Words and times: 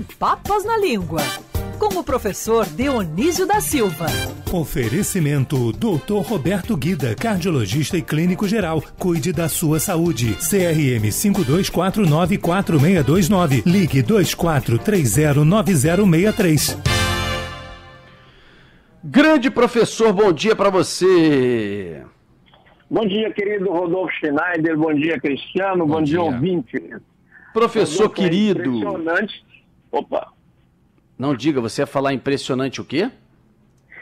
Sem 0.00 0.06
Papas 0.18 0.64
na 0.64 0.78
Língua, 0.78 1.20
com 1.78 1.98
o 1.98 2.02
professor 2.02 2.64
Dionísio 2.66 3.46
da 3.46 3.60
Silva. 3.60 4.06
Oferecimento 4.50 5.70
Dr. 5.72 6.22
Roberto 6.26 6.74
Guida, 6.74 7.14
cardiologista 7.14 7.98
e 7.98 8.02
clínico 8.02 8.48
geral. 8.48 8.82
Cuide 8.98 9.30
da 9.30 9.46
sua 9.48 9.78
saúde. 9.78 10.34
CRM 10.36 11.10
52494629. 11.10 13.62
Ligue 13.66 14.02
24309063. 14.02 16.78
Grande 19.04 19.50
professor, 19.50 20.14
bom 20.14 20.32
dia 20.32 20.56
para 20.56 20.70
você. 20.70 22.02
Bom 22.90 23.06
dia, 23.06 23.30
querido 23.32 23.70
Rodolfo 23.70 24.10
Schneider. 24.14 24.78
Bom 24.78 24.94
dia, 24.94 25.20
Cristiano. 25.20 25.86
Bom, 25.86 25.96
bom 25.96 26.02
dia, 26.02 26.18
dia, 26.18 26.22
ouvinte. 26.22 26.82
Professor 27.52 28.06
Rodolfo, 28.06 28.22
querido. 28.22 28.62
É 28.62 28.66
impressionante. 28.66 29.49
Opa. 29.90 30.28
Não 31.18 31.34
diga, 31.34 31.60
você 31.60 31.82
ia 31.82 31.86
falar 31.86 32.14
impressionante 32.14 32.80
o 32.80 32.84
quê? 32.84 33.10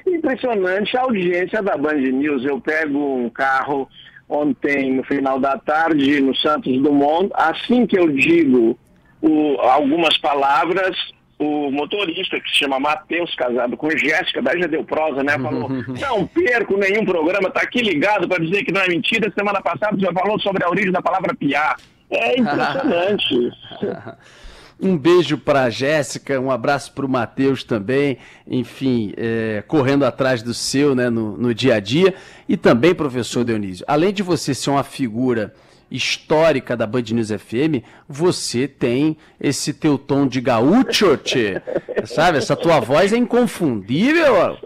Impressionante 0.07 0.97
a 0.97 1.03
audiência 1.03 1.63
da 1.63 1.77
Band 1.77 1.95
News. 1.95 2.45
Eu 2.45 2.61
pego 2.61 3.17
um 3.17 3.29
carro 3.29 3.89
ontem, 4.29 4.95
no 4.95 5.03
final 5.05 5.41
da 5.41 5.59
tarde, 5.59 6.21
no 6.21 6.35
Santos 6.37 6.73
Dumont. 6.81 7.31
Assim 7.35 7.87
que 7.87 7.99
eu 7.99 8.09
digo 8.11 8.79
o, 9.21 9.61
algumas 9.61 10.17
palavras, 10.19 10.97
o 11.39 11.71
motorista, 11.71 12.41
que 12.41 12.51
se 12.51 12.59
chama 12.59 12.79
Matheus, 12.79 13.35
casado 13.35 13.77
com 13.77 13.91
Jéssica, 13.91 14.43
daí 14.43 14.61
já 14.61 14.67
deu 14.67 14.85
prosa, 14.85 15.23
né? 15.23 15.39
Falou: 15.39 15.69
não 16.01 16.27
perco 16.27 16.77
nenhum 16.77 17.05
programa, 17.05 17.51
tá 17.51 17.63
aqui 17.63 17.81
ligado 17.81 18.29
para 18.29 18.45
dizer 18.45 18.65
que 18.65 18.73
não 18.73 18.81
é 18.81 18.89
mentira. 18.89 19.33
Semana 19.37 19.61
passada 19.61 19.99
já 19.99 20.13
falou 20.13 20.39
sobre 20.41 20.65
a 20.65 20.71
origem 20.71 20.93
da 20.93 21.03
palavra 21.03 21.35
piar. 21.35 21.77
É 22.11 22.39
impressionante. 22.39 23.51
Um 24.81 24.97
beijo 24.97 25.37
para 25.37 25.65
a 25.65 25.71
Jéssica, 25.71 26.41
um 26.41 26.51
abraço 26.53 26.93
para 26.93 27.05
o 27.05 27.09
Matheus 27.09 27.65
também, 27.65 28.19
enfim, 28.47 29.13
é, 29.17 29.63
correndo 29.67 30.05
atrás 30.05 30.41
do 30.41 30.55
seu 30.55 30.95
né, 30.95 31.11
no, 31.11 31.37
no 31.37 31.53
dia 31.53 31.75
a 31.75 31.81
dia. 31.81 32.15
E 32.49 32.57
também, 32.57 32.95
professor 32.95 33.45
Dionísio, 33.45 33.85
além 33.89 34.13
de 34.13 34.23
você 34.23 34.55
ser 34.55 34.71
uma 34.71 34.85
figura 34.85 35.53
histórica 35.91 36.77
da 36.77 36.87
Band 36.87 37.05
News 37.13 37.31
FM, 37.31 37.83
você 38.09 38.69
tem 38.69 39.17
esse 39.41 39.73
teu 39.73 39.99
tom 39.99 40.27
de 40.27 40.41
gaúcho, 40.41 41.17
tchê. 41.17 41.61
sabe? 42.05 42.39
Essa 42.39 42.55
tua 42.55 42.79
voz 42.79 43.13
é 43.13 43.17
inconfundível. 43.17 44.57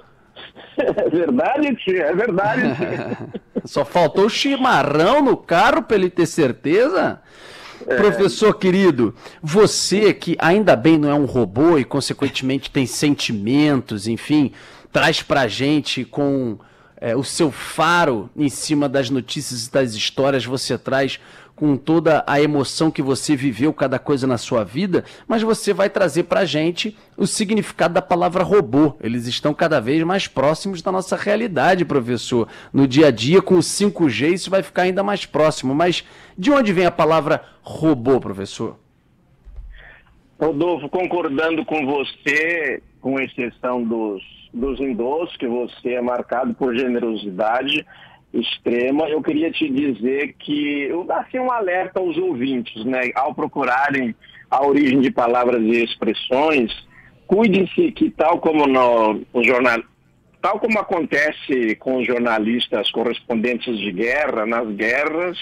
É 0.77 1.09
verdade, 1.11 1.77
tia, 1.77 2.05
é 2.05 2.15
verdade. 2.15 2.63
Só 3.65 3.85
faltou 3.85 4.27
o 4.27 4.31
chimarrão 4.31 5.23
no 5.23 5.37
carro 5.37 5.83
para 5.83 5.97
ele 5.97 6.11
ter 6.11 6.27
certeza. 6.27 7.21
É. 7.87 7.97
Professor 7.97 8.59
querido, 8.59 9.15
você 9.43 10.13
que 10.13 10.37
ainda 10.39 10.77
bem 10.77 10.99
não 10.99 11.11
é 11.11 11.15
um 11.15 11.25
robô 11.25 11.79
e 11.79 11.85
consequentemente 11.85 12.71
tem 12.71 12.87
sentimentos, 12.87 14.07
enfim, 14.07 14.53
traz 14.93 15.23
pra 15.23 15.49
gente 15.49 16.05
com 16.05 16.59
é, 17.03 17.17
o 17.17 17.25
seu 17.25 17.51
faro 17.51 18.31
em 18.37 18.49
cima 18.49 18.89
das 18.89 19.11
notícias 19.11 19.67
e 19.67 19.73
das 19.73 19.95
histórias, 19.95 20.45
você 20.45 20.79
traz 20.79 21.19
com 21.57 21.77
toda 21.77 22.23
a 22.29 22.41
emoção 22.41 22.93
que 22.93 23.03
você 23.03 23.35
viveu 23.35 23.75
cada 23.75 23.99
coisa 23.99 24.25
na 24.25 24.39
sua 24.39 24.63
vida, 24.63 25.05
mas 25.27 25.43
você 25.43 25.75
vai 25.75 25.91
trazer 25.91 26.23
para 26.23 26.45
gente 26.45 26.97
o 27.17 27.27
significado 27.27 27.95
da 27.95 28.01
palavra 28.01 28.45
robô. 28.45 28.95
Eles 29.01 29.27
estão 29.27 29.53
cada 29.53 29.81
vez 29.81 30.01
mais 30.05 30.29
próximos 30.29 30.81
da 30.81 30.93
nossa 30.93 31.17
realidade, 31.17 31.85
professor. 31.85 32.47
No 32.73 32.87
dia 32.87 33.09
a 33.09 33.11
dia, 33.11 33.43
com 33.43 33.57
o 33.57 33.59
5G, 33.59 34.35
isso 34.35 34.49
vai 34.49 34.63
ficar 34.63 34.83
ainda 34.83 35.03
mais 35.03 35.27
próximo. 35.27 35.75
Mas 35.75 36.05
de 36.39 36.53
onde 36.53 36.73
vem 36.73 36.87
a 36.87 36.91
palavra 36.93 37.43
robô, 37.63 38.21
professor? 38.21 38.79
Rodolfo, 40.41 40.89
concordando 40.89 41.65
com 41.65 41.85
você, 41.85 42.81
com 43.01 43.19
exceção 43.19 43.83
dos 43.83 44.42
dos 44.53 44.79
endossos, 44.81 45.37
que 45.37 45.47
você 45.47 45.95
é 45.95 46.01
marcado 46.01 46.55
por 46.55 46.77
generosidade 46.77 47.87
extrema, 48.33 49.09
eu 49.09 49.23
queria 49.23 49.51
te 49.51 49.69
dizer 49.69 50.35
que 50.39 50.85
eu 50.85 51.07
assim 51.13 51.39
um 51.39 51.53
alerta 51.53 52.01
aos 52.01 52.17
ouvintes, 52.17 52.83
né? 52.85 53.11
Ao 53.15 53.35
procurarem 53.35 54.15
a 54.51 54.67
origem 54.67 55.01
de 55.01 55.11
palavras 55.11 55.63
e 55.63 55.85
expressões, 55.85 56.73
cuide-se 57.27 57.93
que 57.93 58.11
tal 58.11 58.39
como 58.39 58.67
no, 58.67 59.21
no 59.35 59.45
jornal, 59.45 59.83
tal 60.41 60.59
como 60.59 60.79
acontece 60.79 61.77
com 61.77 61.99
os 61.99 62.07
jornalistas 62.07 62.91
correspondentes 62.91 63.79
de 63.79 63.93
guerra, 63.93 64.47
nas 64.47 64.69
guerras, 64.75 65.39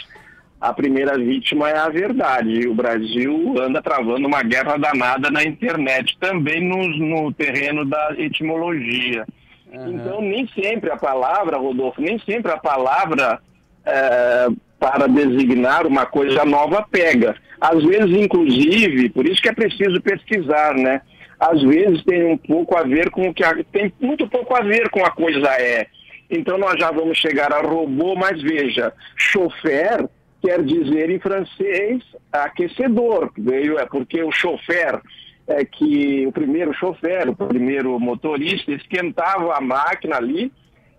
a 0.61 0.73
primeira 0.75 1.17
vítima 1.17 1.71
é 1.71 1.79
a 1.79 1.89
verdade. 1.89 2.69
O 2.69 2.75
Brasil 2.75 3.55
anda 3.59 3.81
travando 3.81 4.27
uma 4.27 4.43
guerra 4.43 4.77
danada 4.77 5.31
na 5.31 5.43
internet, 5.43 6.19
também 6.21 6.61
no, 6.61 6.87
no 6.87 7.33
terreno 7.33 7.85
da 7.87 8.15
etimologia. 8.19 9.25
Uhum. 9.73 9.95
Então, 9.95 10.21
nem 10.21 10.47
sempre 10.49 10.91
a 10.91 10.97
palavra, 10.97 11.57
Rodolfo, 11.57 12.03
nem 12.03 12.19
sempre 12.19 12.53
a 12.53 12.59
palavra 12.59 13.41
é, 13.87 14.49
para 14.79 15.07
designar 15.07 15.87
uma 15.87 16.05
coisa 16.05 16.45
nova 16.45 16.83
pega. 16.91 17.35
Às 17.59 17.83
vezes, 17.83 18.11
inclusive, 18.11 19.09
por 19.11 19.27
isso 19.27 19.41
que 19.41 19.49
é 19.49 19.55
preciso 19.55 20.01
pesquisar, 20.03 20.75
né? 20.75 21.01
Às 21.39 21.63
vezes 21.63 22.05
tem 22.05 22.25
um 22.25 22.37
pouco 22.37 22.77
a 22.77 22.83
ver 22.83 23.09
com 23.11 23.29
o 23.29 23.33
que 23.33 23.43
a, 23.43 23.65
tem 23.73 23.91
muito 23.99 24.29
pouco 24.29 24.55
a 24.55 24.61
ver 24.61 24.91
com 24.91 25.03
a 25.03 25.11
coisa 25.11 25.49
é. 25.59 25.87
Então 26.31 26.59
nós 26.59 26.79
já 26.79 26.91
vamos 26.91 27.19
chegar 27.19 27.53
a 27.53 27.61
robô, 27.61 28.15
mas 28.15 28.41
veja, 28.43 28.93
chofer 29.17 30.07
quer 30.43 30.63
dizer 30.63 31.11
em 31.11 31.19
francês 31.21 32.03
aquecedor, 32.33 33.31
veio 33.37 33.79
é 33.79 33.87
porque 33.87 34.23
o 34.23 34.33
chofer 34.33 35.01
é 35.47 35.65
que 35.65 36.27
o 36.27 36.33
primeiro 36.33 36.73
chofer, 36.75 37.29
o 37.29 37.35
primeiro 37.35 37.99
motorista 37.99 38.73
esquentava 38.73 39.57
a 39.57 39.61
máquina 39.61 40.17
ali 40.17 40.53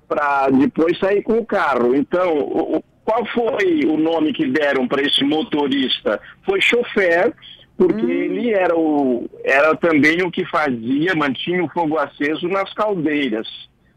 para 0.07 0.50
depois 0.50 1.00
sair 1.00 1.24
com 1.24 1.38
o 1.38 1.46
carro. 1.46 1.96
Então, 1.96 2.38
o, 2.38 2.84
qual 3.06 3.25
foi 3.28 3.85
o 3.85 3.97
nome 3.97 4.34
que 4.34 4.46
deram 4.47 4.88
para 4.88 5.02
esse 5.02 5.24
motorista? 5.24 6.19
Foi 6.46 6.59
chofer, 6.62 7.34
porque 7.78 8.06
hum. 8.06 8.09
ele 8.09 8.52
era, 8.52 8.78
o, 8.78 9.29
era 9.44 9.75
também 9.75 10.22
o 10.22 10.31
que 10.31 10.46
fazia, 10.46 11.16
mantinha 11.16 11.63
o 11.63 11.69
fogo 11.69 11.97
aceso 11.97 12.47
nas 12.50 12.73
caldeiras, 12.73 13.47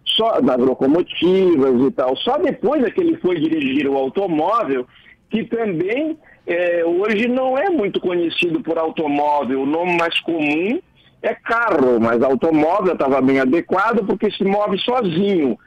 só 0.04 0.40
das 0.40 0.58
locomotivas 0.58 1.82
e 1.82 1.90
tal. 1.90 2.16
Só 2.18 2.38
depois 2.38 2.84
é 2.84 2.90
que 2.90 3.00
ele 3.00 3.16
foi 3.16 3.40
dirigir 3.40 3.88
o 3.88 3.96
automóvel 3.96 4.86
que 5.34 5.42
também 5.42 6.16
é, 6.46 6.84
hoje 6.84 7.26
não 7.26 7.58
é 7.58 7.68
muito 7.68 8.00
conhecido 8.00 8.60
por 8.60 8.78
automóvel. 8.78 9.62
O 9.62 9.66
nome 9.66 9.96
mais 9.96 10.20
comum 10.20 10.80
é 11.20 11.34
carro, 11.34 11.98
mas 12.00 12.22
automóvel 12.22 12.92
estava 12.92 13.20
bem 13.20 13.40
adequado 13.40 14.06
porque 14.06 14.30
se 14.30 14.44
move 14.44 14.78
sozinho. 14.78 15.58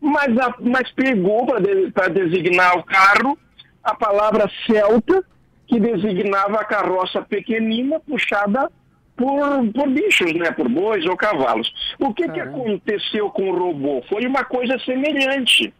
Mas, 0.00 0.38
a, 0.38 0.54
mas 0.58 0.90
pegou 0.92 1.44
para 1.44 2.08
de, 2.08 2.28
designar 2.30 2.78
o 2.78 2.82
carro 2.82 3.36
a 3.84 3.94
palavra 3.94 4.50
celta, 4.66 5.22
que 5.66 5.78
designava 5.78 6.56
a 6.56 6.64
carroça 6.64 7.20
pequenina 7.20 8.00
puxada 8.00 8.70
por, 9.14 9.70
por 9.74 9.88
bichos, 9.90 10.32
né? 10.32 10.50
por 10.50 10.66
bois 10.66 11.04
ou 11.04 11.16
cavalos. 11.16 11.70
O 11.98 12.14
que, 12.14 12.26
que 12.26 12.40
aconteceu 12.40 13.28
com 13.30 13.50
o 13.50 13.54
robô? 13.54 14.02
Foi 14.08 14.26
uma 14.26 14.44
coisa 14.44 14.78
semelhante. 14.78 15.74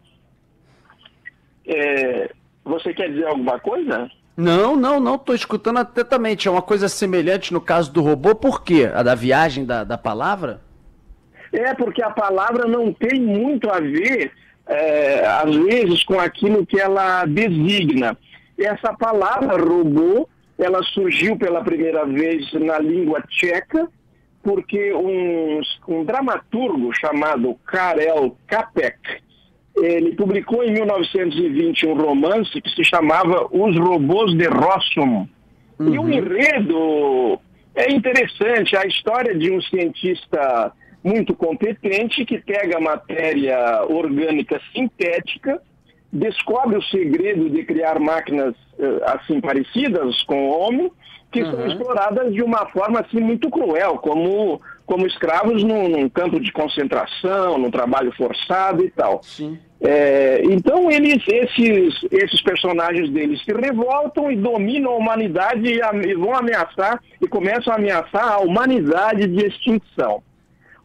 É, 1.65 2.31
você 2.63 2.93
quer 2.93 3.09
dizer 3.09 3.27
alguma 3.27 3.59
coisa? 3.59 4.09
Não, 4.35 4.75
não, 4.75 4.99
não, 4.99 5.15
estou 5.15 5.35
escutando 5.35 5.79
atentamente. 5.79 6.47
É 6.47 6.51
uma 6.51 6.61
coisa 6.61 6.87
semelhante 6.87 7.53
no 7.53 7.61
caso 7.61 7.91
do 7.91 8.01
robô, 8.01 8.33
por 8.33 8.63
quê? 8.63 8.89
A 8.93 9.03
da 9.03 9.13
viagem 9.13 9.65
da, 9.65 9.83
da 9.83 9.97
palavra? 9.97 10.61
É, 11.51 11.73
porque 11.73 12.01
a 12.01 12.09
palavra 12.09 12.65
não 12.65 12.93
tem 12.93 13.19
muito 13.19 13.69
a 13.69 13.79
ver, 13.79 14.31
é, 14.65 15.25
às 15.27 15.53
vezes, 15.53 16.03
com 16.03 16.19
aquilo 16.19 16.65
que 16.65 16.79
ela 16.79 17.25
designa. 17.25 18.17
Essa 18.57 18.93
palavra 18.93 19.57
robô, 19.57 20.29
ela 20.57 20.81
surgiu 20.83 21.37
pela 21.37 21.63
primeira 21.63 22.05
vez 22.05 22.51
na 22.53 22.79
língua 22.79 23.21
tcheca, 23.27 23.89
porque 24.41 24.93
um, 24.93 25.61
um 25.87 26.05
dramaturgo 26.05 26.91
chamado 26.93 27.55
Karel 27.65 28.35
Capek, 28.47 29.20
ele 29.77 30.15
publicou 30.15 30.63
em 30.63 30.71
1920 30.71 31.87
um 31.87 31.93
romance 31.93 32.61
que 32.61 32.69
se 32.71 32.83
chamava 32.83 33.47
Os 33.51 33.77
Robôs 33.77 34.35
de 34.35 34.47
Rossum. 34.47 35.27
Uhum. 35.79 35.93
E 35.93 35.99
o 35.99 36.09
enredo 36.09 37.39
é 37.75 37.91
interessante, 37.91 38.75
a 38.75 38.85
história 38.85 39.33
de 39.35 39.51
um 39.51 39.61
cientista 39.61 40.73
muito 41.03 41.33
competente 41.33 42.25
que 42.25 42.39
pega 42.39 42.79
matéria 42.79 43.85
orgânica 43.89 44.61
sintética, 44.73 45.61
descobre 46.11 46.77
o 46.77 46.83
segredo 46.83 47.49
de 47.49 47.63
criar 47.63 47.99
máquinas 47.99 48.53
eh, 48.77 49.01
assim 49.05 49.39
parecidas 49.39 50.21
com 50.23 50.49
o 50.49 50.59
homem 50.59 50.91
que 51.31 51.41
uhum. 51.41 51.51
são 51.51 51.67
exploradas 51.67 52.33
de 52.33 52.43
uma 52.43 52.65
forma 52.67 52.99
assim 52.99 53.21
muito 53.21 53.49
cruel, 53.49 53.97
como, 53.97 54.59
como 54.91 55.07
escravos 55.07 55.63
num, 55.63 55.87
num 55.87 56.09
campo 56.09 56.37
de 56.37 56.51
concentração, 56.51 57.57
num 57.57 57.71
trabalho 57.71 58.11
forçado 58.11 58.83
e 58.83 58.91
tal. 58.91 59.21
É, 59.79 60.41
então 60.43 60.91
eles, 60.91 61.23
esses, 61.29 61.95
esses 62.11 62.41
personagens 62.41 63.09
deles 63.09 63.41
se 63.45 63.53
revoltam 63.53 64.29
e 64.29 64.35
dominam 64.35 64.91
a 64.91 64.97
humanidade 64.97 65.65
e, 65.65 65.81
a, 65.81 65.91
e 65.95 66.13
vão 66.13 66.35
ameaçar 66.35 67.01
e 67.21 67.25
começam 67.25 67.71
a 67.71 67.77
ameaçar 67.77 68.33
a 68.33 68.39
humanidade 68.39 69.27
de 69.27 69.45
extinção. 69.45 70.21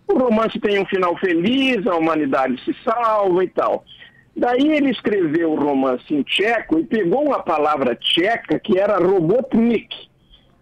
O 0.06 0.16
romance 0.16 0.56
tem 0.60 0.78
um 0.78 0.86
final 0.86 1.16
feliz, 1.18 1.84
a 1.84 1.96
humanidade 1.96 2.62
se 2.64 2.76
salva 2.84 3.42
e 3.42 3.48
tal. 3.48 3.84
Daí 4.36 4.68
ele 4.70 4.90
escreveu 4.90 5.50
o 5.50 5.60
romance 5.60 6.14
em 6.14 6.22
tcheco 6.22 6.78
e 6.78 6.84
pegou 6.84 7.24
uma 7.24 7.42
palavra 7.42 7.96
tcheca 7.96 8.56
que 8.60 8.78
era 8.78 8.98
robotnik, 8.98 9.88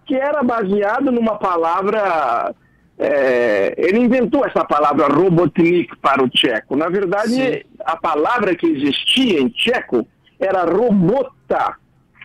que 0.06 0.14
era 0.14 0.42
baseado 0.42 1.12
numa 1.12 1.36
palavra. 1.36 2.54
É, 2.96 3.74
ele 3.76 3.98
inventou 3.98 4.46
essa 4.46 4.64
palavra 4.64 5.08
robotnik 5.08 5.96
para 5.96 6.22
o 6.22 6.28
tcheco. 6.28 6.76
Na 6.76 6.88
verdade, 6.88 7.34
Sim. 7.34 7.62
a 7.84 7.96
palavra 7.96 8.54
que 8.54 8.66
existia 8.66 9.40
em 9.40 9.48
tcheco 9.48 10.06
era 10.38 10.64
robota, 10.64 11.76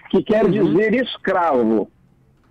que 0.10 0.22
quer 0.24 0.46
uhum. 0.46 0.52
dizer 0.52 0.94
escravo, 0.94 1.90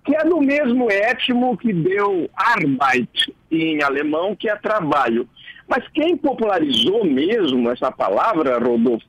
que 0.04 0.16
é 0.16 0.24
do 0.24 0.40
mesmo 0.40 0.90
étimo 0.90 1.56
que 1.56 1.72
deu 1.72 2.28
Arbeit 2.34 3.34
em 3.50 3.82
alemão, 3.82 4.34
que 4.34 4.48
é 4.48 4.56
trabalho. 4.56 5.28
Mas 5.68 5.86
quem 5.88 6.16
popularizou 6.16 7.04
mesmo 7.04 7.70
essa 7.70 7.92
palavra, 7.92 8.58
Rodolfo, 8.58 9.04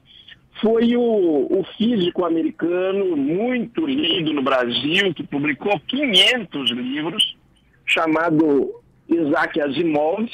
foi 0.62 0.96
o, 0.98 1.02
o, 1.02 1.66
físico 1.78 2.26
americano 2.26 3.16
muito 3.16 3.86
lido 3.86 4.34
no 4.34 4.42
Brasil, 4.42 5.14
que 5.14 5.24
publicou 5.24 5.80
500 5.88 6.72
livros, 6.72 7.38
chamado 7.86 8.70
Isaac 9.10 9.60
Asimov, 9.60 10.30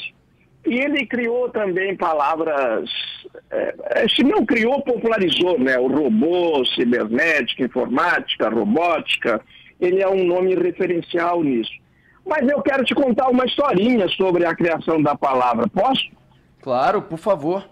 e 0.66 0.80
ele 0.80 1.06
criou 1.06 1.48
também 1.48 1.96
palavras, 1.96 2.90
é, 3.50 4.06
se 4.08 4.22
não 4.22 4.44
criou, 4.44 4.82
popularizou, 4.82 5.58
né? 5.58 5.78
O 5.78 5.86
robô, 5.86 6.64
cibernética, 6.74 7.64
informática, 7.64 8.48
robótica, 8.48 9.40
ele 9.80 10.02
é 10.02 10.08
um 10.08 10.24
nome 10.24 10.54
referencial 10.54 11.42
nisso. 11.42 11.72
Mas 12.26 12.48
eu 12.48 12.60
quero 12.60 12.84
te 12.84 12.94
contar 12.94 13.28
uma 13.28 13.44
historinha 13.44 14.08
sobre 14.08 14.44
a 14.44 14.54
criação 14.54 15.00
da 15.00 15.14
palavra, 15.14 15.68
posso? 15.68 16.10
Claro, 16.60 17.00
por 17.00 17.18
favor. 17.18 17.64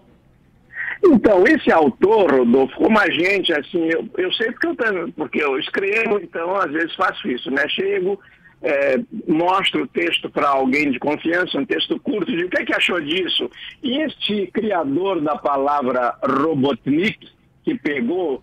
Então, 1.03 1.43
esse 1.45 1.71
autor, 1.71 2.31
Rodolfo, 2.31 2.75
como 2.77 2.97
a 2.97 3.09
gente, 3.09 3.51
assim, 3.53 3.89
eu, 3.89 4.07
eu 4.17 4.31
sei 4.33 4.51
porque 4.51 4.67
eu, 4.67 5.11
porque 5.11 5.43
eu 5.43 5.59
escrevo, 5.59 6.19
então 6.19 6.55
às 6.55 6.71
vezes 6.71 6.95
faço 6.95 7.27
isso, 7.27 7.51
né? 7.51 7.67
Chego, 7.67 8.17
é, 8.65 8.99
mostro 9.27 9.83
o 9.83 9.87
texto 9.87 10.27
para 10.27 10.49
alguém 10.49 10.89
de 10.89 10.97
confiança, 10.97 11.59
um 11.59 11.65
texto 11.65 11.99
curto, 11.99 12.35
de 12.35 12.45
o 12.45 12.49
que, 12.49 12.61
é 12.63 12.65
que 12.65 12.73
achou 12.73 12.99
disso? 12.99 13.47
E 13.83 13.99
este 13.99 14.47
criador 14.47 15.21
da 15.21 15.35
palavra 15.35 16.17
Robotnik, 16.23 17.29
que 17.63 17.75
pegou, 17.75 18.41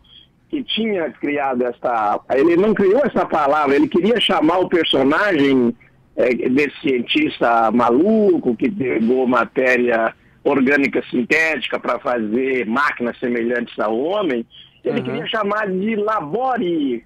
que 0.48 0.62
tinha 0.62 1.10
criado 1.10 1.64
esta. 1.64 2.20
Ele 2.34 2.56
não 2.56 2.72
criou 2.72 3.00
essa 3.04 3.26
palavra, 3.26 3.74
ele 3.74 3.88
queria 3.88 4.20
chamar 4.20 4.58
o 4.58 4.68
personagem 4.68 5.74
é, 6.14 6.28
desse 6.48 6.80
cientista 6.80 7.72
maluco 7.72 8.54
que 8.54 8.70
pegou 8.70 9.26
matéria 9.26 10.14
orgânica 10.44 11.02
sintética 11.10 11.80
para 11.80 11.98
fazer 11.98 12.64
máquinas 12.66 13.18
semelhantes 13.18 13.76
ao 13.78 13.98
homem, 13.98 14.46
ele 14.84 14.98
uhum. 14.98 15.04
queria 15.04 15.26
chamar 15.26 15.68
de 15.68 15.96
labore. 15.96 17.04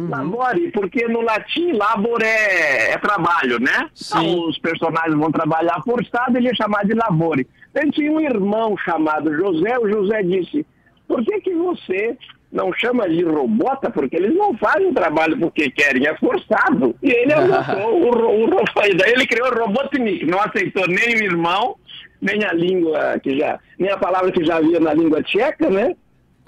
Uhum. 0.00 0.08
Labore, 0.08 0.70
porque 0.70 1.06
no 1.08 1.20
latim 1.20 1.72
labor 1.72 2.22
é, 2.22 2.92
é 2.92 2.98
trabalho, 2.98 3.60
né? 3.60 3.88
Então, 4.00 4.48
os 4.48 4.58
personagens 4.58 5.14
vão 5.14 5.30
trabalhar 5.30 5.82
forçado, 5.84 6.36
ele 6.38 6.46
ia 6.48 6.54
chamar 6.54 6.86
de 6.86 6.94
labore. 6.94 7.46
Ele 7.74 7.92
tinha 7.92 8.10
um 8.10 8.20
irmão 8.20 8.76
chamado 8.78 9.34
José, 9.34 9.78
o 9.78 9.88
José 9.88 10.22
disse, 10.22 10.66
por 11.06 11.22
que, 11.22 11.40
que 11.42 11.54
você 11.54 12.16
não 12.50 12.72
chama 12.72 13.08
de 13.08 13.22
robota? 13.22 13.90
Porque 13.90 14.16
eles 14.16 14.34
não 14.34 14.56
fazem 14.56 14.88
o 14.88 14.94
trabalho 14.94 15.38
porque 15.38 15.70
querem, 15.70 16.06
é 16.06 16.16
forçado. 16.16 16.96
E 17.02 17.10
ele 17.10 17.32
adotou 17.32 18.00
o, 18.00 18.14
o, 18.14 18.44
o, 18.46 18.96
daí 18.96 19.12
ele 19.12 19.26
criou 19.26 19.48
o 19.48 19.54
Robotnik, 19.54 20.24
não 20.24 20.40
aceitou 20.40 20.86
nem 20.88 21.16
o 21.16 21.24
irmão, 21.24 21.76
nem 22.22 22.42
a 22.44 22.52
língua 22.52 23.18
que 23.22 23.38
já, 23.38 23.58
nem 23.78 23.90
a 23.90 23.98
palavra 23.98 24.32
que 24.32 24.44
já 24.44 24.56
havia 24.56 24.80
na 24.80 24.94
língua 24.94 25.22
tcheca, 25.22 25.68
né? 25.68 25.94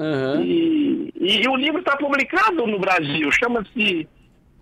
Uhum. 0.02 0.42
E, 0.42 1.12
e, 1.20 1.48
o 1.48 1.54
livro 1.54 1.78
está 1.78 1.96
publicado 1.96 2.66
no 2.66 2.78
Brasil, 2.80 3.30
chama-se 3.30 4.08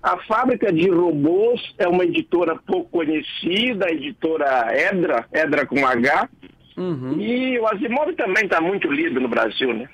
A 0.03 0.19
Fábrica 0.19 0.71
de 0.71 0.91
Robôs, 0.91 1.61
é 1.79 1.89
uma 1.89 2.05
editora 2.05 2.57
pouco 2.67 2.91
conhecida, 2.91 3.87
a 3.87 3.91
editora 3.91 4.69
Edra, 4.71 5.25
Edra 5.33 5.65
com 5.65 5.87
H. 5.87 6.29
Uhum. 6.77 7.19
E 7.19 7.59
o 7.59 7.67
Asimov 7.67 8.13
também 8.15 8.45
está 8.45 8.61
muito 8.61 8.91
lido 8.93 9.19
no 9.19 9.29
Brasil, 9.29 9.73
né? 9.73 9.89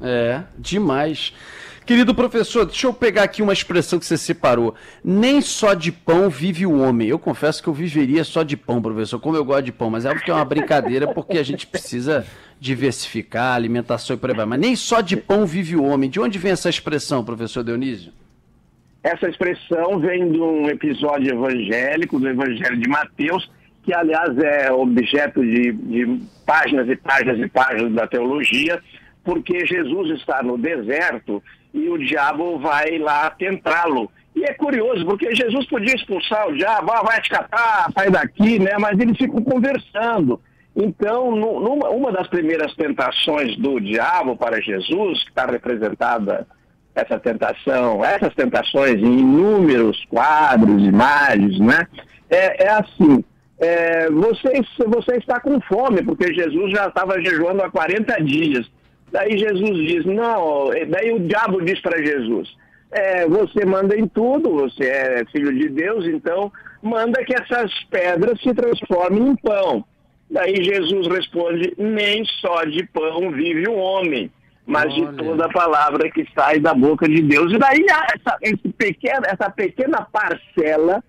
É, 0.00 0.42
demais. 0.58 1.34
Querido 1.86 2.12
professor, 2.12 2.66
deixa 2.66 2.88
eu 2.88 2.92
pegar 2.92 3.22
aqui 3.22 3.40
uma 3.40 3.52
expressão 3.52 3.96
que 3.96 4.04
você 4.04 4.18
separou. 4.18 4.74
Nem 5.04 5.40
só 5.40 5.72
de 5.72 5.92
pão 5.92 6.28
vive 6.28 6.66
o 6.66 6.80
homem. 6.80 7.06
Eu 7.06 7.16
confesso 7.16 7.62
que 7.62 7.68
eu 7.68 7.72
viveria 7.72 8.24
só 8.24 8.42
de 8.42 8.56
pão, 8.56 8.82
professor, 8.82 9.20
como 9.20 9.36
eu 9.36 9.44
gosto 9.44 9.62
de 9.62 9.72
pão, 9.72 9.88
mas 9.88 10.04
é 10.04 10.08
óbvio 10.08 10.24
que 10.24 10.30
é 10.32 10.34
uma 10.34 10.44
brincadeira 10.44 11.06
porque 11.06 11.38
a 11.38 11.44
gente 11.44 11.64
precisa 11.64 12.26
diversificar 12.58 13.52
a 13.52 13.54
alimentação 13.54 14.16
e 14.16 14.18
por 14.18 14.30
aí 14.30 14.36
vai. 14.36 14.46
Mas 14.46 14.58
nem 14.58 14.74
só 14.74 15.00
de 15.00 15.16
pão 15.16 15.46
vive 15.46 15.76
o 15.76 15.84
homem. 15.84 16.10
De 16.10 16.18
onde 16.18 16.40
vem 16.40 16.50
essa 16.50 16.68
expressão, 16.68 17.24
professor 17.24 17.62
Dionísio? 17.62 18.12
Essa 19.04 19.28
expressão 19.28 20.00
vem 20.00 20.32
de 20.32 20.40
um 20.40 20.68
episódio 20.68 21.32
evangélico, 21.32 22.18
do 22.18 22.28
Evangelho 22.28 22.76
de 22.76 22.88
Mateus, 22.88 23.48
que 23.84 23.94
aliás 23.94 24.36
é 24.38 24.72
objeto 24.72 25.40
de, 25.40 25.70
de 25.70 26.20
páginas 26.44 26.88
e 26.88 26.96
páginas 26.96 27.38
e 27.38 27.48
páginas 27.48 27.92
da 27.92 28.08
teologia, 28.08 28.82
porque 29.26 29.66
Jesus 29.66 30.20
está 30.20 30.40
no 30.40 30.56
deserto 30.56 31.42
e 31.74 31.88
o 31.88 31.98
diabo 31.98 32.60
vai 32.60 32.96
lá 32.96 33.28
tentá-lo. 33.30 34.10
E 34.36 34.44
é 34.44 34.54
curioso, 34.54 35.04
porque 35.04 35.34
Jesus 35.34 35.66
podia 35.66 35.94
expulsar 35.94 36.48
o 36.48 36.56
diabo, 36.56 36.92
ah, 36.92 37.02
vai 37.02 37.20
te 37.20 37.30
catar, 37.30 37.90
sai 37.92 38.08
daqui, 38.08 38.60
né? 38.60 38.76
Mas 38.78 38.98
eles 39.00 39.16
ficam 39.16 39.42
conversando. 39.42 40.40
Então, 40.76 41.34
numa 41.34 41.88
uma 41.88 42.12
das 42.12 42.28
primeiras 42.28 42.72
tentações 42.76 43.56
do 43.56 43.80
diabo 43.80 44.36
para 44.36 44.60
Jesus, 44.60 45.24
que 45.24 45.30
está 45.30 45.46
representada 45.46 46.46
essa 46.94 47.18
tentação, 47.18 48.04
essas 48.04 48.34
tentações 48.34 48.96
em 48.96 49.18
inúmeros 49.20 50.04
quadros, 50.08 50.82
imagens, 50.82 51.58
né? 51.58 51.86
É, 52.30 52.64
é 52.66 52.70
assim, 52.70 53.24
é, 53.58 54.10
você, 54.10 54.62
você 54.86 55.16
está 55.16 55.40
com 55.40 55.60
fome, 55.62 56.02
porque 56.02 56.32
Jesus 56.32 56.70
já 56.72 56.88
estava 56.88 57.20
jejuando 57.22 57.62
há 57.62 57.70
40 57.70 58.22
dias. 58.22 58.70
Daí 59.12 59.38
Jesus 59.38 59.76
diz, 59.86 60.04
não, 60.04 60.70
daí 60.88 61.12
o 61.12 61.20
diabo 61.20 61.62
diz 61.64 61.80
para 61.80 62.02
Jesus, 62.02 62.54
é, 62.90 63.26
você 63.26 63.64
manda 63.64 63.96
em 63.96 64.06
tudo, 64.06 64.50
você 64.50 64.84
é 64.84 65.24
filho 65.30 65.52
de 65.56 65.68
Deus, 65.68 66.06
então 66.06 66.52
manda 66.82 67.24
que 67.24 67.34
essas 67.34 67.72
pedras 67.84 68.40
se 68.40 68.52
transformem 68.54 69.28
em 69.28 69.36
pão. 69.36 69.84
Daí 70.30 70.62
Jesus 70.62 71.06
responde, 71.06 71.72
nem 71.78 72.24
só 72.40 72.64
de 72.64 72.84
pão 72.86 73.30
vive 73.30 73.68
o 73.68 73.76
homem, 73.76 74.30
mas 74.66 74.92
Olha. 74.92 75.12
de 75.12 75.16
toda 75.16 75.46
a 75.46 75.52
palavra 75.52 76.10
que 76.10 76.26
sai 76.34 76.58
da 76.58 76.74
boca 76.74 77.08
de 77.08 77.22
Deus. 77.22 77.52
E 77.52 77.58
daí 77.58 77.84
essa, 77.88 78.36
esse 78.42 78.68
pequeno, 78.76 79.22
essa 79.24 79.48
pequena 79.50 80.06
parcela 80.12 81.02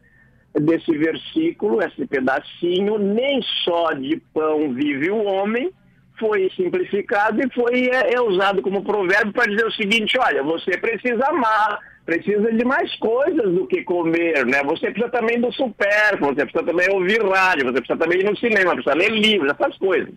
desse 0.53 0.95
versículo, 0.97 1.81
esse 1.81 2.05
pedacinho, 2.05 2.97
nem 2.99 3.41
só 3.63 3.93
de 3.93 4.17
pão 4.33 4.71
vive 4.73 5.09
o 5.09 5.23
homem, 5.23 5.71
foi 6.19 6.51
simplificado 6.55 7.39
e 7.41 7.53
foi 7.53 7.89
é, 7.89 8.13
é 8.13 8.21
usado 8.21 8.61
como 8.61 8.83
provérbio 8.83 9.33
para 9.33 9.49
dizer 9.49 9.65
o 9.65 9.71
seguinte, 9.71 10.17
olha, 10.19 10.43
você 10.43 10.77
precisa 10.77 11.25
amar, 11.27 11.79
precisa 12.05 12.51
de 12.51 12.65
mais 12.65 12.93
coisas 12.95 13.53
do 13.53 13.67
que 13.67 13.83
comer, 13.83 14.45
né? 14.45 14.63
Você 14.63 14.91
precisa 14.91 15.09
também 15.09 15.39
do 15.39 15.51
supérfluo, 15.51 16.33
você 16.33 16.45
precisa 16.45 16.63
também 16.63 16.89
ouvir 16.89 17.21
rádio, 17.23 17.65
você 17.65 17.79
precisa 17.79 17.99
também 17.99 18.19
ir 18.19 18.25
no 18.29 18.37
cinema, 18.37 18.73
precisa 18.73 18.95
ler 18.95 19.11
livros, 19.11 19.51
essas 19.51 19.77
coisas. 19.77 20.13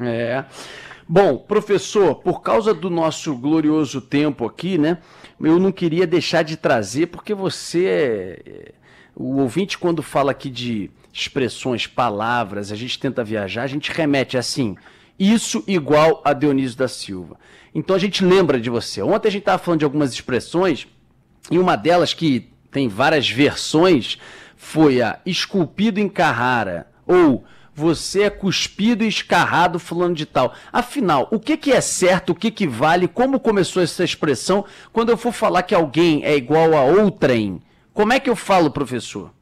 É. 0.00 0.44
Bom, 1.08 1.38
professor, 1.38 2.16
por 2.16 2.42
causa 2.42 2.74
do 2.74 2.90
nosso 2.90 3.34
glorioso 3.36 4.00
tempo 4.00 4.46
aqui, 4.46 4.78
né? 4.78 4.98
Eu 5.40 5.58
não 5.58 5.72
queria 5.72 6.06
deixar 6.06 6.42
de 6.42 6.56
trazer, 6.56 7.06
porque 7.06 7.34
você 7.34 7.86
é... 7.86 8.72
O 9.16 9.40
ouvinte, 9.40 9.76
quando 9.76 10.00
fala 10.00 10.30
aqui 10.30 10.48
de 10.48 10.90
expressões, 11.12 11.88
palavras, 11.88 12.70
a 12.70 12.76
gente 12.76 13.00
tenta 13.00 13.24
viajar, 13.24 13.62
a 13.62 13.66
gente 13.66 13.90
remete 13.90 14.38
assim 14.38 14.76
isso 15.18 15.64
igual 15.66 16.22
a 16.24 16.32
Dionísio 16.32 16.78
da 16.78 16.88
Silva. 16.88 17.36
Então 17.74 17.96
a 17.96 17.98
gente 17.98 18.24
lembra 18.24 18.60
de 18.60 18.70
você. 18.70 19.02
Ontem 19.02 19.28
a 19.28 19.30
gente 19.30 19.42
estava 19.42 19.58
falando 19.58 19.80
de 19.80 19.84
algumas 19.84 20.12
expressões, 20.12 20.86
e 21.50 21.58
uma 21.58 21.76
delas 21.76 22.14
que 22.14 22.50
tem 22.70 22.88
várias 22.88 23.28
versões 23.28 24.18
foi 24.56 25.00
a 25.00 25.18
esculpido 25.24 25.98
em 26.00 26.08
Carrara, 26.08 26.86
ou 27.06 27.44
você 27.74 28.24
é 28.24 28.30
cuspido 28.30 29.04
e 29.04 29.08
escarrado 29.08 29.78
fulano 29.78 30.14
de 30.14 30.26
tal. 30.26 30.52
Afinal, 30.72 31.28
o 31.30 31.38
que, 31.38 31.56
que 31.56 31.72
é 31.72 31.80
certo, 31.80 32.30
o 32.30 32.34
que, 32.34 32.50
que 32.50 32.66
vale, 32.66 33.06
como 33.06 33.38
começou 33.38 33.82
essa 33.82 34.02
expressão? 34.02 34.64
Quando 34.92 35.10
eu 35.10 35.16
for 35.16 35.32
falar 35.32 35.62
que 35.62 35.74
alguém 35.74 36.24
é 36.24 36.36
igual 36.36 36.74
a 36.74 36.82
outrem, 36.82 37.62
Como 37.94 38.12
é 38.12 38.20
que 38.20 38.30
eu 38.30 38.36
falo, 38.36 38.70
professor? 38.70 39.32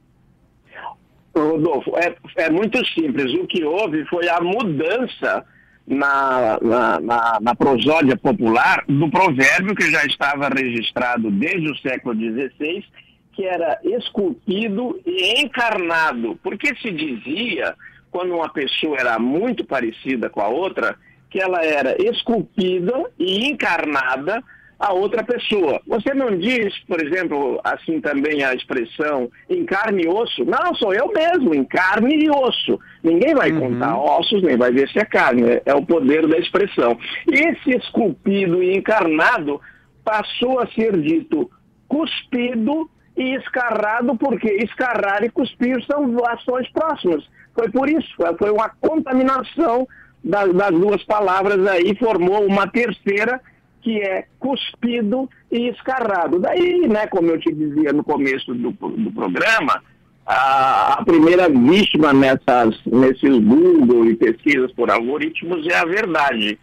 Rodolfo, 1.35 1.95
é, 1.99 2.17
é 2.37 2.51
muito 2.51 2.79
simples. 2.87 3.31
O 3.35 3.47
que 3.47 3.63
houve 3.63 4.03
foi 4.07 4.27
a 4.31 4.41
mudança 4.41 5.45
na, 5.87 6.59
na, 6.61 7.01
na, 7.01 7.39
na, 7.41 7.55
prosódia 7.55 8.17
popular 8.17 8.85
do 8.89 9.09
provérbio 9.09 9.75
que 9.75 9.91
já 9.91 10.05
estava 10.05 10.49
registrado 10.49 11.31
desde 11.31 11.71
o 11.71 11.77
século 11.79 12.15
XVI, 12.15 12.85
que 13.33 13.45
era 13.45 13.79
esculpido 13.85 15.01
e 15.07 15.41
encarnado. 15.41 16.39
Porque 16.43 16.75
se 16.77 16.91
dizia, 16.91 17.75
quando 18.11 18.35
uma 18.35 18.49
pessoa 18.49 18.97
era 18.99 19.19
muito 19.19 19.65
parecida 19.65 20.29
com 20.29 20.41
a 20.41 20.49
outra, 20.49 20.97
que 21.31 21.41
ela 21.41 21.65
era 21.65 21.95
esculpida 22.03 23.05
e 23.19 23.47
encarnada 23.47 24.43
a 24.79 24.93
outra 24.93 25.25
pessoa. 25.25 25.81
Você 25.87 26.13
não 26.13 26.37
diz, 26.37 26.79
por 26.87 27.03
exemplo, 27.03 27.61
assim 27.65 28.01
também 28.01 28.43
a 28.43 28.55
expressão 28.55 29.31
em 29.49 29.65
carne 29.65 30.05
e 30.05 30.09
osso? 30.09 30.45
Não, 30.45 30.75
sou 30.75 30.93
eu 30.93 31.11
mesmo, 31.13 31.55
em 31.55 31.65
carne 31.65 32.25
e 32.25 32.31
osso. 32.31 32.79
Ninguém 33.03 33.35
vai 33.35 33.51
uhum. 33.53 33.61
contar 33.61 33.99
ossos, 33.99 34.43
nem 34.43 34.57
vai 34.57 34.71
ver 34.71 34.89
se 34.91 34.99
é 34.99 35.05
carne. 35.05 35.45
É, 35.45 35.63
é 35.67 35.75
o 35.75 35.85
poder 35.85 36.27
da 36.27 36.39
expressão. 36.39 36.99
Esse 37.31 37.71
esculpido 37.71 38.63
e 38.63 38.77
encarnado 38.77 39.61
passou 40.05 40.61
a 40.61 40.67
ser 40.69 41.01
dito 41.01 41.51
cuspido 41.89 42.91
e 43.17 43.35
escarrado, 43.37 44.17
porque 44.17 44.49
escarrar 44.63 45.25
e 45.25 45.31
cuspir 45.31 45.83
são 45.87 46.15
ações 46.27 46.69
próximas. 46.71 47.25
Foi 47.55 47.71
por 47.71 47.89
isso, 47.89 48.09
foi 48.39 48.51
uma 48.51 48.69
contaminação 48.69 49.89
das, 50.23 50.53
das 50.53 50.71
duas 50.71 51.03
palavras 51.05 51.67
aí, 51.67 51.97
formou 51.97 52.45
uma 52.45 52.67
terceira 52.67 53.41
que 53.87 54.03
é 54.03 54.27
cuspido 54.41 55.31
e 55.49 55.69
escarrado. 55.69 56.41
Daí, 56.41 56.89
né, 56.89 57.07
como 57.07 57.29
eu 57.29 57.39
te 57.39 57.55
dizia 57.55 57.93
no 57.93 58.03
começo 58.03 58.53
do, 58.53 58.73
do 58.73 59.13
programa, 59.13 59.81
a, 60.27 60.95
a, 60.95 61.05
primeira 61.05 61.49
vítima 61.49 62.13
nessas, 62.13 62.85
nesses 62.85 63.39
Google 63.39 64.07
e 64.07 64.17
pesquisas 64.17 64.73
por 64.73 64.91
algoritmos 64.91 65.65
é 65.69 65.77
a 65.77 65.85
verdade. 65.85 66.59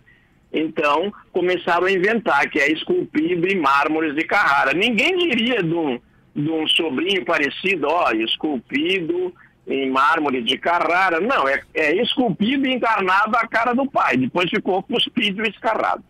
Então, 0.52 1.14
começaram 1.32 1.88
a 1.88 1.92
inventar 1.94 2.50
que 2.50 2.60
é 2.60 2.70
esculpido 2.70 3.48
em 3.48 3.58
mármores 3.58 4.14
de 4.16 4.26
Carrara. 4.26 4.74
Ninguém 4.74 5.18
diria 5.18 5.64
de 5.64 5.74
um, 5.74 5.98
de 6.36 6.52
um 6.52 6.68
sobrinho 6.68 7.24
parecido, 7.24 7.88
ó, 7.88 8.12
esculpido 8.12 9.34
em 9.66 9.90
mármore 9.90 10.44
de 10.44 10.58
Carrara. 10.58 11.22
Não, 11.22 11.48
é, 11.48 11.62
é 11.74 11.96
esculpido 12.02 12.68
e 12.68 12.74
encarnado 12.74 13.38
a 13.38 13.48
cara 13.48 13.74
do 13.74 13.90
pai. 13.90 14.18
Depois 14.18 14.50
ficou 14.50 14.84
cuspido 14.84 15.42
e 15.46 15.50
escarrado. 15.50 16.04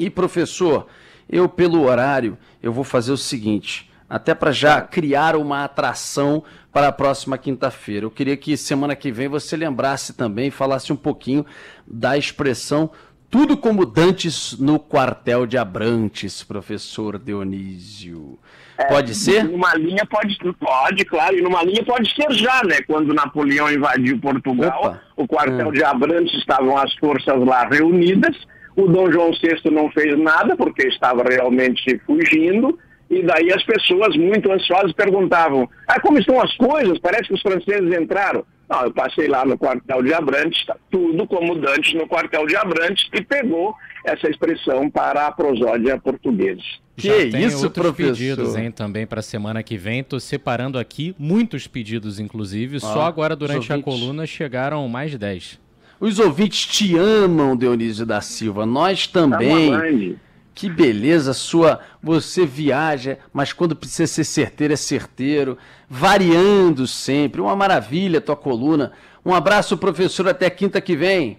E 0.00 0.08
professor, 0.08 0.86
eu 1.28 1.46
pelo 1.46 1.82
horário, 1.82 2.38
eu 2.62 2.72
vou 2.72 2.84
fazer 2.84 3.12
o 3.12 3.18
seguinte, 3.18 3.90
até 4.08 4.34
para 4.34 4.50
já 4.50 4.80
criar 4.80 5.36
uma 5.36 5.62
atração 5.62 6.42
para 6.72 6.88
a 6.88 6.92
próxima 6.92 7.36
quinta-feira. 7.36 8.06
Eu 8.06 8.10
queria 8.10 8.34
que 8.34 8.56
semana 8.56 8.96
que 8.96 9.12
vem 9.12 9.28
você 9.28 9.58
lembrasse 9.58 10.14
também, 10.14 10.50
falasse 10.50 10.90
um 10.90 10.96
pouquinho 10.96 11.44
da 11.86 12.16
expressão 12.16 12.90
tudo 13.28 13.56
como 13.56 13.86
Dantes 13.86 14.58
no 14.58 14.80
quartel 14.80 15.46
de 15.46 15.56
Abrantes, 15.56 16.42
professor 16.42 17.16
Dionísio. 17.16 18.38
É, 18.76 18.86
pode 18.86 19.14
ser? 19.14 19.44
Numa 19.44 19.72
linha 19.74 20.04
pode, 20.04 20.36
pode, 20.58 21.04
claro, 21.04 21.36
e 21.36 21.42
numa 21.42 21.62
linha 21.62 21.84
pode 21.84 22.12
ser 22.12 22.32
já, 22.32 22.64
né? 22.64 22.80
Quando 22.86 23.14
Napoleão 23.14 23.70
invadiu 23.70 24.18
Portugal, 24.18 24.80
Opa. 24.80 25.02
o 25.16 25.28
quartel 25.28 25.68
hum. 25.68 25.72
de 25.72 25.84
Abrantes 25.84 26.34
estavam 26.38 26.76
as 26.76 26.92
forças 26.94 27.38
lá 27.44 27.68
reunidas 27.68 28.34
o 28.82 28.88
Dom 28.88 29.10
João 29.10 29.30
VI 29.32 29.70
não 29.70 29.90
fez 29.90 30.18
nada 30.18 30.56
porque 30.56 30.86
estava 30.88 31.22
realmente 31.22 31.98
fugindo. 32.06 32.78
E 33.08 33.22
daí 33.24 33.52
as 33.52 33.62
pessoas 33.64 34.16
muito 34.16 34.50
ansiosas 34.52 34.92
perguntavam: 34.92 35.68
ah, 35.88 36.00
como 36.00 36.18
estão 36.18 36.40
as 36.40 36.56
coisas? 36.56 36.98
Parece 37.00 37.24
que 37.24 37.34
os 37.34 37.42
franceses 37.42 37.92
entraram. 37.98 38.44
Não, 38.68 38.84
eu 38.84 38.92
passei 38.92 39.26
lá 39.26 39.44
no 39.44 39.58
quartel 39.58 40.00
de 40.00 40.14
Abrantes, 40.14 40.64
tá 40.64 40.76
tudo 40.92 41.26
como 41.26 41.56
Dantes 41.56 41.92
no 41.94 42.06
quartel 42.06 42.46
de 42.46 42.54
Abrantes, 42.54 43.04
e 43.12 43.20
pegou 43.20 43.74
essa 44.04 44.30
expressão 44.30 44.88
para 44.88 45.26
a 45.26 45.32
prosódia 45.32 45.98
portuguesa. 45.98 46.62
Que 46.96 47.08
Já 47.08 47.36
tem 47.36 47.46
isso, 47.46 47.64
outros 47.64 47.84
professor? 47.84 48.12
pedidos, 48.12 48.56
hein, 48.56 48.70
também 48.70 49.08
para 49.08 49.18
a 49.18 49.22
semana 49.24 49.60
que 49.64 49.76
vem. 49.76 50.00
Estou 50.00 50.20
separando 50.20 50.78
aqui 50.78 51.16
muitos 51.18 51.66
pedidos, 51.66 52.20
inclusive. 52.20 52.76
Ah, 52.76 52.80
Só 52.80 53.02
agora, 53.02 53.34
durante 53.34 53.72
a 53.72 53.82
coluna, 53.82 54.24
chegaram 54.24 54.86
mais 54.86 55.10
de 55.10 55.18
10. 55.18 55.58
Os 56.00 56.18
ouvintes 56.18 56.64
te 56.64 56.96
amam, 56.96 57.54
Dionísio 57.54 58.06
da 58.06 58.22
Silva. 58.22 58.64
Nós 58.64 59.06
também. 59.06 60.18
Que 60.54 60.68
beleza 60.68 61.34
sua. 61.34 61.80
Você 62.02 62.46
viaja, 62.46 63.18
mas 63.34 63.52
quando 63.52 63.76
precisa 63.76 64.06
ser 64.06 64.24
certeiro, 64.24 64.72
é 64.72 64.76
certeiro. 64.76 65.58
Variando 65.88 66.86
sempre. 66.86 67.42
Uma 67.42 67.54
maravilha 67.54 68.20
tua 68.20 68.34
coluna. 68.34 68.92
Um 69.24 69.34
abraço, 69.34 69.76
professor. 69.76 70.26
Até 70.26 70.48
quinta 70.48 70.80
que 70.80 70.96
vem. 70.96 71.36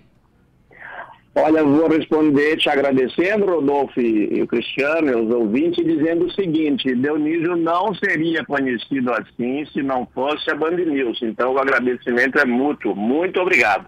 Olha, 1.34 1.64
vou 1.64 1.88
responder 1.88 2.58
te 2.58 2.70
agradecendo, 2.70 3.46
Rodolfo 3.46 4.00
e 4.00 4.42
o 4.42 4.48
Cristiano, 4.48 5.10
e 5.10 5.16
os 5.16 5.34
ouvintes, 5.34 5.84
dizendo 5.84 6.26
o 6.26 6.32
seguinte: 6.34 6.94
Dionísio 6.94 7.56
não 7.56 7.96
seria 7.96 8.46
conhecido 8.46 9.12
assim 9.14 9.66
se 9.74 9.82
não 9.82 10.06
fosse 10.14 10.52
a 10.52 10.56
Band 10.56 10.76
News. 10.76 11.20
Então, 11.24 11.54
o 11.54 11.58
agradecimento 11.58 12.38
é 12.38 12.46
mútuo. 12.46 12.96
Muito 12.96 13.40
obrigado. 13.40 13.88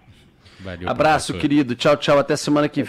Valeu, 0.64 0.90
Abraço, 0.90 1.28
professor. 1.34 1.42
querido. 1.42 1.76
Tchau, 1.76 1.98
tchau. 1.98 2.18
Até 2.18 2.36
semana 2.36 2.70
que 2.70 2.82
vem. 2.82 2.88